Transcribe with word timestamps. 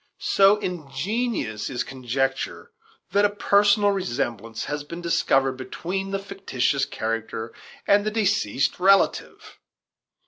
So 0.17 0.57
ingenious 0.57 1.69
is 1.69 1.83
conjecture 1.83 2.71
that 3.11 3.23
a 3.23 3.29
personal 3.29 3.91
resemblance 3.91 4.63
has 4.65 4.83
been 4.83 4.99
discovered 4.99 5.57
between 5.57 6.09
the 6.09 6.17
fictitious 6.17 6.85
character 6.85 7.53
and 7.85 8.03
the 8.03 8.09
deceased 8.09 8.79
relative! 8.79 9.59